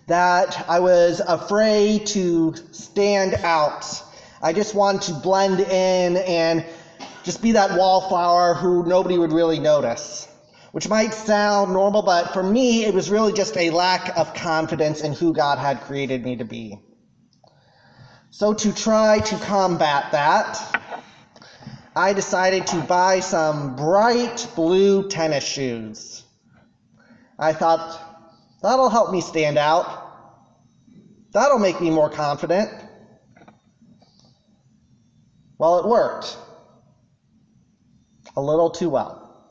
that 0.07 0.65
I 0.67 0.79
was 0.79 1.21
afraid 1.25 2.07
to 2.07 2.55
stand 2.71 3.35
out. 3.35 3.85
I 4.41 4.53
just 4.53 4.73
wanted 4.73 5.03
to 5.03 5.13
blend 5.13 5.59
in 5.59 6.17
and 6.17 6.65
just 7.23 7.41
be 7.41 7.51
that 7.53 7.77
wallflower 7.77 8.53
who 8.53 8.85
nobody 8.85 9.17
would 9.17 9.31
really 9.31 9.59
notice. 9.59 10.27
Which 10.71 10.87
might 10.87 11.13
sound 11.13 11.73
normal, 11.73 12.01
but 12.01 12.31
for 12.33 12.41
me, 12.41 12.85
it 12.85 12.93
was 12.93 13.09
really 13.09 13.33
just 13.33 13.57
a 13.57 13.71
lack 13.71 14.17
of 14.17 14.33
confidence 14.33 15.01
in 15.01 15.11
who 15.11 15.33
God 15.33 15.57
had 15.57 15.81
created 15.81 16.23
me 16.23 16.37
to 16.37 16.45
be. 16.45 16.79
So, 18.33 18.53
to 18.53 18.73
try 18.73 19.19
to 19.19 19.37
combat 19.39 20.13
that, 20.13 20.57
I 21.93 22.13
decided 22.13 22.65
to 22.67 22.79
buy 22.79 23.19
some 23.19 23.75
bright 23.75 24.47
blue 24.55 25.09
tennis 25.09 25.43
shoes. 25.43 26.23
I 27.37 27.51
thought, 27.51 27.99
that'll 28.63 28.89
help 28.89 29.11
me 29.11 29.19
stand 29.19 29.57
out. 29.57 29.85
That'll 31.33 31.59
make 31.59 31.81
me 31.81 31.89
more 31.89 32.09
confident. 32.09 32.69
Well, 35.57 35.79
it 35.79 35.85
worked. 35.85 36.37
A 38.37 38.41
little 38.41 38.69
too 38.69 38.89
well. 38.89 39.45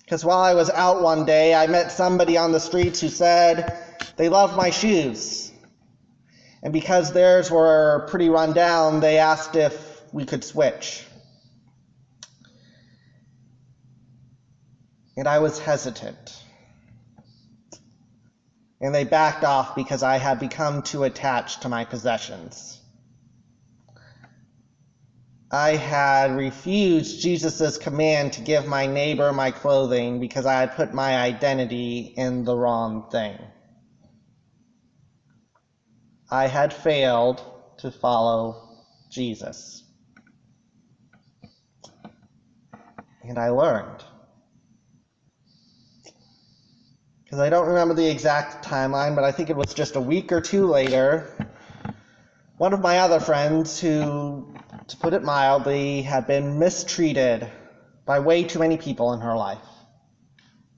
Because 0.00 0.24
while 0.24 0.40
I 0.40 0.54
was 0.54 0.68
out 0.70 1.02
one 1.02 1.24
day, 1.24 1.54
I 1.54 1.68
met 1.68 1.92
somebody 1.92 2.36
on 2.36 2.50
the 2.50 2.58
streets 2.58 3.00
who 3.00 3.08
said 3.08 3.78
they 4.16 4.28
loved 4.28 4.56
my 4.56 4.70
shoes. 4.70 5.49
And 6.62 6.72
because 6.72 7.12
theirs 7.12 7.50
were 7.50 8.06
pretty 8.10 8.28
run 8.28 8.52
down, 8.52 9.00
they 9.00 9.18
asked 9.18 9.56
if 9.56 10.02
we 10.12 10.24
could 10.24 10.44
switch. 10.44 11.06
And 15.16 15.26
I 15.26 15.38
was 15.38 15.58
hesitant. 15.58 16.36
And 18.80 18.94
they 18.94 19.04
backed 19.04 19.44
off 19.44 19.74
because 19.74 20.02
I 20.02 20.16
had 20.18 20.38
become 20.38 20.82
too 20.82 21.04
attached 21.04 21.62
to 21.62 21.68
my 21.68 21.84
possessions. 21.84 22.80
I 25.50 25.70
had 25.76 26.36
refused 26.36 27.20
Jesus' 27.20 27.76
command 27.76 28.34
to 28.34 28.40
give 28.40 28.66
my 28.66 28.86
neighbor 28.86 29.32
my 29.32 29.50
clothing 29.50 30.20
because 30.20 30.46
I 30.46 30.60
had 30.60 30.76
put 30.76 30.94
my 30.94 31.18
identity 31.18 32.14
in 32.16 32.44
the 32.44 32.56
wrong 32.56 33.10
thing. 33.10 33.36
I 36.30 36.46
had 36.46 36.72
failed 36.72 37.42
to 37.78 37.90
follow 37.90 38.78
Jesus. 39.10 39.84
and 43.30 43.38
I 43.38 43.50
learned. 43.50 44.04
Because 47.22 47.38
I 47.38 47.48
don't 47.48 47.68
remember 47.68 47.94
the 47.94 48.10
exact 48.10 48.66
timeline, 48.66 49.14
but 49.14 49.22
I 49.22 49.30
think 49.30 49.50
it 49.50 49.56
was 49.56 49.72
just 49.72 49.94
a 49.94 50.00
week 50.00 50.32
or 50.32 50.40
two 50.40 50.66
later. 50.66 51.32
One 52.58 52.72
of 52.72 52.80
my 52.80 52.98
other 52.98 53.20
friends, 53.20 53.78
who, 53.78 54.52
to 54.88 54.96
put 54.96 55.14
it 55.14 55.22
mildly, 55.22 56.02
had 56.02 56.26
been 56.26 56.58
mistreated 56.58 57.48
by 58.04 58.18
way 58.18 58.42
too 58.42 58.58
many 58.58 58.76
people 58.76 59.12
in 59.12 59.20
her 59.20 59.36
life. 59.36 59.58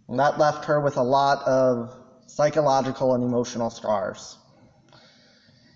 And 0.09 0.19
that 0.19 0.39
left 0.39 0.67
her 0.67 0.79
with 0.79 0.99
a 0.99 1.03
lot 1.03 1.43
of 1.49 1.97
psychological 2.27 3.15
and 3.15 3.25
emotional 3.25 3.71
scars. 3.71 4.37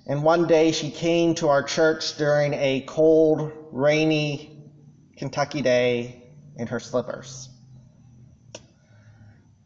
And 0.06 0.22
one 0.22 0.46
day 0.46 0.70
she 0.70 0.90
came 0.90 1.34
to 1.36 1.48
our 1.48 1.64
church 1.64 2.16
during 2.16 2.54
a 2.54 2.82
cold, 2.86 3.50
rainy 3.72 4.70
Kentucky 5.16 5.62
day 5.62 6.22
in 6.56 6.68
her 6.68 6.78
slippers. 6.78 7.48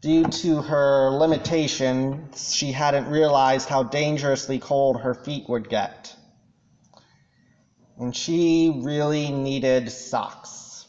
Due 0.01 0.23
to 0.23 0.63
her 0.63 1.11
limitations, 1.11 2.55
she 2.55 2.71
hadn't 2.71 3.07
realized 3.07 3.69
how 3.69 3.83
dangerously 3.83 4.57
cold 4.57 5.01
her 5.01 5.13
feet 5.13 5.47
would 5.47 5.69
get. 5.69 6.15
And 7.99 8.15
she 8.15 8.81
really 8.83 9.29
needed 9.29 9.91
socks. 9.91 10.87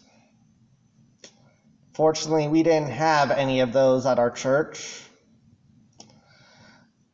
Fortunately, 1.93 2.49
we 2.49 2.63
didn't 2.63 2.89
have 2.89 3.31
any 3.31 3.61
of 3.61 3.75
those 3.75 4.07
at 4.07 4.19
our 4.19 4.31
church. 4.31 5.03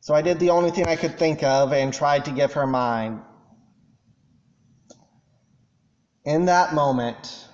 So 0.09 0.15
I 0.15 0.23
did 0.23 0.39
the 0.39 0.49
only 0.49 0.71
thing 0.71 0.87
I 0.87 0.95
could 0.95 1.19
think 1.19 1.43
of 1.43 1.71
and 1.71 1.93
tried 1.93 2.25
to 2.25 2.31
give 2.31 2.53
her 2.53 2.65
mine. 2.65 3.21
In 6.25 6.45
that 6.45 6.73
moment, 6.73 7.47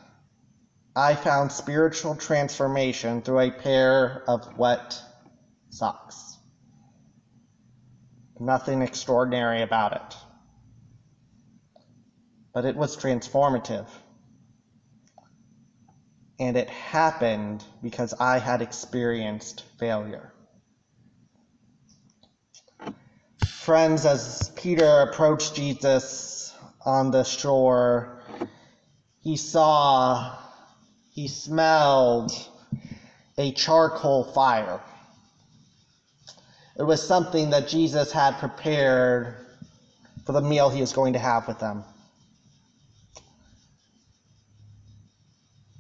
I 0.96 1.16
found 1.16 1.52
spiritual 1.52 2.16
transformation 2.16 3.22
through 3.22 3.42
a 3.42 3.52
pair 3.52 4.24
of 4.30 4.58
wet 4.58 4.98
socks. 5.70 6.38
Nothing 8.40 8.84
extraordinary 8.84 9.62
about 9.62 9.92
it. 9.92 10.18
But 12.54 12.64
it 12.64 12.78
was 12.78 12.96
transformative. 12.96 13.90
And 16.40 16.56
it 16.56 16.70
happened 16.70 17.66
because 17.84 18.14
I 18.18 18.40
had 18.40 18.62
experienced 18.62 19.66
failure. 19.78 20.32
Friends, 23.66 24.06
as 24.06 24.52
Peter 24.56 25.02
approached 25.02 25.56
Jesus 25.56 26.54
on 26.86 27.10
the 27.10 27.24
shore, 27.24 28.20
he 29.24 29.38
saw 29.38 30.38
he 31.10 31.28
smelled 31.28 32.32
a 33.40 33.52
charcoal 33.54 34.24
fire. 34.24 34.80
It 36.78 36.84
was 36.84 37.02
something 37.08 37.50
that 37.50 37.68
Jesus 37.68 38.12
had 38.12 38.38
prepared 38.38 39.34
for 40.28 40.34
the 40.34 40.42
meal 40.42 40.70
he 40.70 40.82
was 40.82 40.94
going 40.94 41.14
to 41.14 41.20
have 41.20 41.48
with 41.48 41.58
them. 41.58 41.84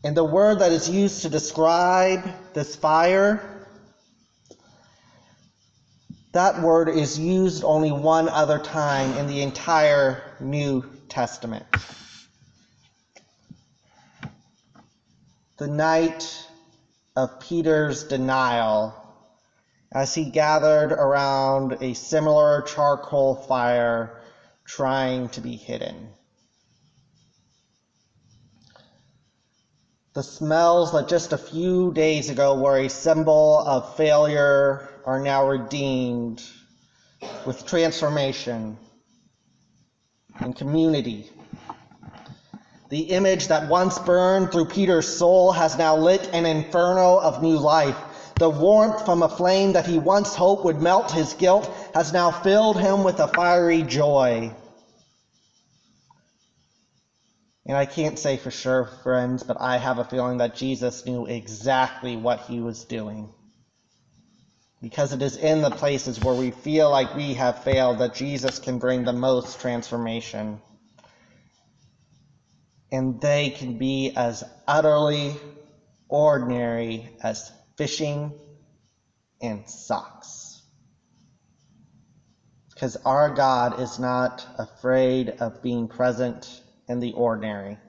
And 0.03 0.17
the 0.17 0.23
word 0.23 0.57
that 0.57 0.71
is 0.71 0.89
used 0.89 1.21
to 1.21 1.29
describe 1.29 2.27
this 2.55 2.75
fire, 2.75 3.54
that 6.35 6.61
word 6.61 6.89
is 6.89 7.17
used 7.17 7.63
only 7.63 7.91
one 7.91 8.29
other 8.29 8.59
time 8.59 9.17
in 9.17 9.27
the 9.27 9.41
entire 9.41 10.21
New 10.39 10.85
Testament. 11.09 11.65
the 15.57 15.67
night 15.67 16.47
of 17.15 17.39
Peter's 17.39 18.03
denial 18.03 18.93
as 19.93 20.13
he 20.13 20.25
gathered 20.25 20.91
around 20.91 21.77
a 21.79 21.93
similar 21.93 22.61
charcoal 22.63 23.35
fire 23.35 24.21
trying 24.65 25.29
to 25.29 25.39
be 25.39 25.55
hidden. 25.55 26.09
The 30.13 30.23
smells 30.23 30.91
that 30.91 31.07
just 31.07 31.31
a 31.31 31.37
few 31.37 31.93
days 31.93 32.29
ago 32.29 32.55
were 32.59 32.77
a 32.77 32.89
symbol 32.89 33.59
of 33.59 33.95
failure 33.95 34.89
are 35.05 35.19
now 35.19 35.47
redeemed 35.47 36.43
with 37.45 37.65
transformation 37.65 38.77
and 40.39 40.55
community 40.55 41.29
the 42.89 43.11
image 43.11 43.47
that 43.47 43.67
once 43.67 43.97
burned 43.99 44.51
through 44.51 44.65
Peter's 44.65 45.17
soul 45.17 45.51
has 45.51 45.77
now 45.77 45.97
lit 45.97 46.29
an 46.33 46.45
inferno 46.45 47.19
of 47.19 47.41
new 47.41 47.57
life. 47.57 47.97
The 48.35 48.49
warmth 48.49 49.05
from 49.05 49.23
a 49.23 49.29
flame 49.29 49.73
that 49.73 49.87
he 49.87 49.97
once 49.97 50.35
hoped 50.35 50.65
would 50.65 50.81
melt 50.81 51.11
his 51.11 51.33
guilt 51.33 51.69
has 51.93 52.13
now 52.13 52.31
filled 52.31 52.79
him 52.79 53.03
with 53.03 53.19
a 53.19 53.27
fiery 53.27 53.81
joy. 53.81 54.53
And 57.65 57.75
I 57.75 57.85
can't 57.85 58.19
say 58.19 58.37
for 58.37 58.51
sure, 58.51 58.85
friends, 58.85 59.41
but 59.41 59.57
I 59.59 59.77
have 59.77 59.97
a 59.97 60.03
feeling 60.03 60.37
that 60.37 60.55
Jesus 60.55 61.05
knew 61.05 61.25
exactly 61.25 62.15
what 62.15 62.41
he 62.41 62.59
was 62.59 62.83
doing. 62.83 63.33
Because 64.85 65.13
it 65.13 65.23
is 65.23 65.35
in 65.35 65.63
the 65.63 65.71
places 65.71 66.21
where 66.21 66.35
we 66.35 66.51
feel 66.51 66.91
like 66.91 67.15
we 67.15 67.33
have 67.33 67.63
failed 67.63 67.97
that 67.97 68.13
Jesus 68.13 68.59
can 68.59 68.77
bring 68.77 69.03
the 69.03 69.13
most 69.13 69.59
transformation 69.59 70.61
and 72.91 73.19
they 73.19 73.49
can 73.49 73.79
be 73.79 74.13
as 74.15 74.43
utterly 74.67 75.37
ordinary 76.07 77.09
as 77.23 77.51
fishing 77.77 78.31
and 79.41 79.67
socks. 79.67 80.61
Because 82.71 82.95
our 82.97 83.31
God 83.31 83.79
is 83.79 83.97
not 83.97 84.45
afraid 84.59 85.31
of 85.39 85.63
being 85.63 85.87
present 85.87 86.61
in 86.87 86.99
the 86.99 87.13
ordinary. 87.13 87.79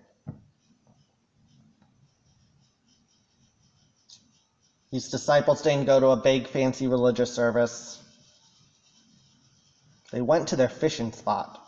These 4.96 5.10
disciples 5.10 5.60
didn't 5.60 5.84
go 5.84 6.00
to 6.00 6.06
a 6.06 6.16
big 6.16 6.48
fancy 6.48 6.86
religious 6.86 7.30
service. 7.30 8.02
They 10.10 10.22
went 10.22 10.48
to 10.48 10.56
their 10.56 10.70
fishing 10.70 11.12
spot. 11.12 11.62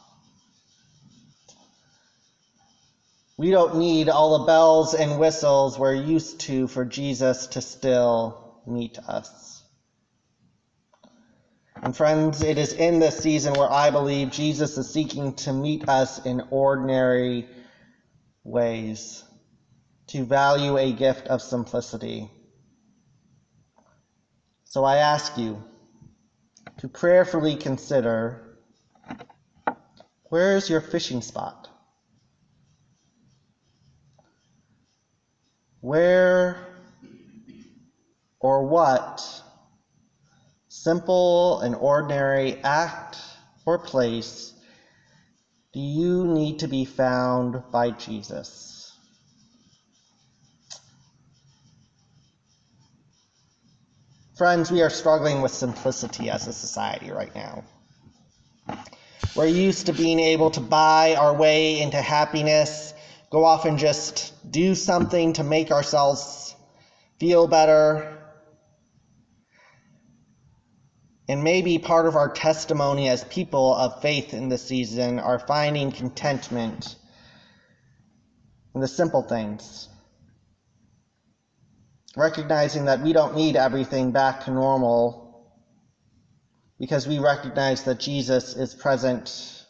We 3.36 3.50
don't 3.50 3.76
need 3.76 4.08
all 4.08 4.38
the 4.38 4.46
bells 4.46 4.94
and 4.94 5.20
whistles 5.20 5.78
we're 5.78 5.92
used 5.92 6.40
to 6.46 6.68
for 6.68 6.86
Jesus 6.86 7.48
to 7.48 7.60
still 7.60 8.62
meet 8.66 8.98
us. 8.98 9.62
And 11.82 11.94
friends, 11.94 12.42
it 12.42 12.56
is 12.56 12.72
in 12.72 12.98
this 12.98 13.18
season 13.18 13.52
where 13.52 13.70
I 13.70 13.90
believe 13.90 14.30
Jesus 14.30 14.78
is 14.78 14.90
seeking 14.90 15.34
to 15.44 15.52
meet 15.52 15.86
us 15.86 16.24
in 16.24 16.44
ordinary 16.48 17.46
ways, 18.42 19.22
to 20.06 20.24
value 20.24 20.78
a 20.78 20.92
gift 20.92 21.26
of 21.26 21.42
simplicity. 21.42 22.30
So 24.70 24.84
I 24.84 24.96
ask 24.96 25.38
you 25.38 25.64
to 26.78 26.88
prayerfully 26.88 27.56
consider 27.56 28.58
where 30.24 30.56
is 30.56 30.68
your 30.68 30.82
fishing 30.82 31.22
spot? 31.22 31.70
Where 35.80 36.58
or 38.40 38.66
what 38.66 39.24
simple 40.68 41.60
and 41.60 41.74
ordinary 41.74 42.56
act 42.62 43.16
or 43.64 43.78
place 43.78 44.52
do 45.72 45.80
you 45.80 46.26
need 46.26 46.58
to 46.58 46.68
be 46.68 46.84
found 46.84 47.62
by 47.72 47.92
Jesus? 47.92 48.77
Friends, 54.38 54.70
we 54.70 54.82
are 54.82 54.90
struggling 54.90 55.42
with 55.42 55.50
simplicity 55.50 56.30
as 56.30 56.46
a 56.46 56.52
society 56.52 57.10
right 57.10 57.34
now. 57.34 57.64
We're 59.34 59.46
used 59.46 59.86
to 59.86 59.92
being 59.92 60.20
able 60.20 60.52
to 60.52 60.60
buy 60.60 61.16
our 61.16 61.34
way 61.34 61.80
into 61.80 62.00
happiness, 62.00 62.94
go 63.30 63.44
off 63.44 63.64
and 63.64 63.80
just 63.80 64.32
do 64.48 64.76
something 64.76 65.32
to 65.32 65.42
make 65.42 65.72
ourselves 65.72 66.54
feel 67.18 67.48
better. 67.48 68.16
And 71.28 71.42
maybe 71.42 71.80
part 71.80 72.06
of 72.06 72.14
our 72.14 72.32
testimony 72.32 73.08
as 73.08 73.24
people 73.24 73.74
of 73.74 74.00
faith 74.02 74.34
in 74.34 74.50
this 74.50 74.62
season 74.62 75.18
are 75.18 75.40
finding 75.40 75.90
contentment 75.90 76.94
in 78.72 78.80
the 78.80 78.86
simple 78.86 79.22
things. 79.22 79.88
Recognizing 82.18 82.86
that 82.86 83.00
we 83.00 83.12
don't 83.12 83.36
need 83.36 83.54
everything 83.54 84.10
back 84.10 84.44
to 84.46 84.50
normal 84.50 85.46
because 86.76 87.06
we 87.06 87.20
recognize 87.20 87.84
that 87.84 88.00
Jesus 88.00 88.56
is 88.56 88.74
present 88.74 89.64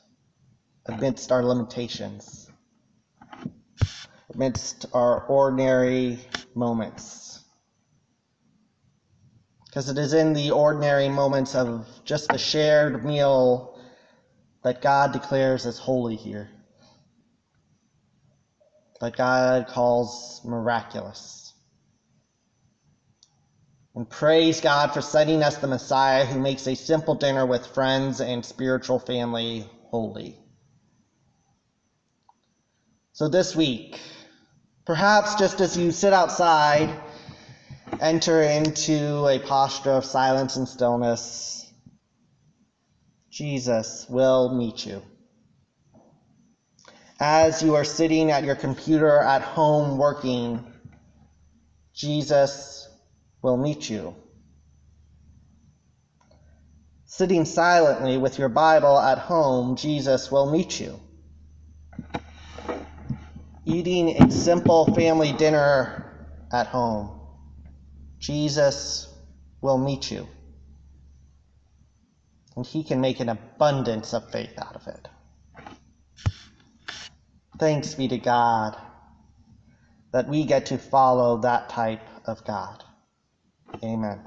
amidst 0.86 1.30
our 1.30 1.44
limitations, 1.44 2.50
amidst 4.32 4.86
our 4.94 5.24
ordinary 5.26 6.20
moments. 6.54 7.44
Because 9.66 9.90
it 9.90 9.98
is 9.98 10.14
in 10.14 10.32
the 10.32 10.50
ordinary 10.50 11.10
moments 11.10 11.54
of 11.54 11.86
just 12.06 12.32
a 12.32 12.38
shared 12.38 13.04
meal 13.04 13.78
that 14.64 14.80
God 14.80 15.12
declares 15.12 15.66
as 15.66 15.76
holy 15.76 16.16
here, 16.16 16.48
that 19.02 19.18
God 19.18 19.66
calls 19.66 20.40
miraculous. 20.46 21.47
And 23.98 24.08
praise 24.08 24.60
God 24.60 24.94
for 24.94 25.02
sending 25.02 25.42
us 25.42 25.56
the 25.56 25.66
Messiah 25.66 26.24
who 26.24 26.38
makes 26.38 26.68
a 26.68 26.76
simple 26.76 27.16
dinner 27.16 27.44
with 27.44 27.66
friends 27.66 28.20
and 28.20 28.44
spiritual 28.44 29.00
family 29.00 29.68
holy. 29.90 30.38
So 33.12 33.26
this 33.26 33.56
week, 33.56 33.98
perhaps 34.86 35.34
just 35.34 35.60
as 35.60 35.76
you 35.76 35.90
sit 35.90 36.12
outside, 36.12 36.96
enter 38.00 38.40
into 38.40 39.26
a 39.26 39.40
posture 39.40 39.90
of 39.90 40.04
silence 40.04 40.54
and 40.54 40.68
stillness, 40.68 41.68
Jesus 43.30 44.06
will 44.08 44.54
meet 44.54 44.86
you. 44.86 45.02
As 47.18 47.64
you 47.64 47.74
are 47.74 47.82
sitting 47.82 48.30
at 48.30 48.44
your 48.44 48.54
computer 48.54 49.18
at 49.18 49.42
home 49.42 49.98
working, 49.98 50.64
Jesus 51.92 52.87
will 53.48 53.56
meet 53.56 53.88
you. 53.88 54.14
Sitting 57.06 57.46
silently 57.46 58.18
with 58.18 58.38
your 58.38 58.50
Bible 58.50 58.98
at 58.98 59.16
home, 59.16 59.74
Jesus 59.76 60.30
will 60.30 60.52
meet 60.52 60.78
you. 60.78 61.00
Eating 63.64 64.22
a 64.22 64.30
simple 64.30 64.92
family 64.94 65.32
dinner 65.32 66.28
at 66.52 66.66
home, 66.66 67.18
Jesus 68.18 69.08
will 69.62 69.78
meet 69.78 70.10
you. 70.10 70.28
And 72.54 72.66
he 72.66 72.84
can 72.84 73.00
make 73.00 73.20
an 73.20 73.30
abundance 73.30 74.12
of 74.12 74.30
faith 74.30 74.58
out 74.58 74.76
of 74.76 74.86
it. 74.88 75.08
Thanks 77.58 77.94
be 77.94 78.08
to 78.08 78.18
God 78.18 78.76
that 80.12 80.28
we 80.28 80.44
get 80.44 80.66
to 80.66 80.76
follow 80.76 81.38
that 81.38 81.70
type 81.70 82.06
of 82.26 82.44
God. 82.44 82.84
Amen. 83.84 84.20